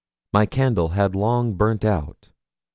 [0.33, 2.31] My candle had long burnt out.